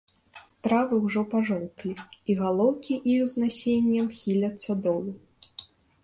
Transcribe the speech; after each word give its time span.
Травы 0.67 0.95
ўжо 1.07 1.21
пажоўклі, 1.33 1.91
і 2.33 2.35
галоўкі 2.39 2.97
іх 3.15 3.21
з 3.33 3.43
насеннем 3.43 4.07
хіляцца 4.21 4.71
долу. 4.87 5.13